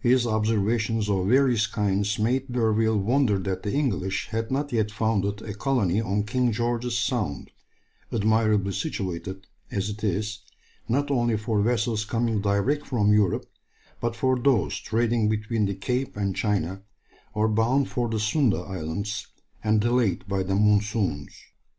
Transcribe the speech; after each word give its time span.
His 0.00 0.26
observations 0.26 1.08
of 1.08 1.28
various 1.28 1.66
kinds 1.66 2.18
made 2.18 2.52
D'Urville 2.52 2.98
wonder 2.98 3.38
that 3.38 3.62
the 3.62 3.72
English 3.72 4.28
had 4.28 4.50
not 4.50 4.72
yet 4.74 4.90
founded 4.90 5.40
a 5.40 5.54
colony 5.54 6.02
on 6.02 6.24
King 6.24 6.52
George's 6.52 6.98
Sound, 6.98 7.50
admirably 8.12 8.72
situated 8.74 9.46
as 9.70 9.88
it 9.88 10.04
is, 10.04 10.40
not 10.86 11.10
only 11.10 11.38
for 11.38 11.62
vessels 11.62 12.04
coming 12.04 12.42
direct 12.42 12.88
from 12.88 13.10
Europe, 13.14 13.46
but 14.02 14.14
for 14.14 14.38
those 14.38 14.78
trading 14.78 15.30
between 15.30 15.64
the 15.64 15.74
Cape 15.76 16.14
and 16.14 16.36
China, 16.36 16.82
or 17.32 17.48
bound 17.48 17.88
for 17.88 18.06
the 18.10 18.20
Sunda 18.20 18.58
Islands, 18.58 19.28
and 19.64 19.80
delayed 19.80 20.28
by 20.28 20.42
the 20.42 20.56
monsoons. 20.56 21.32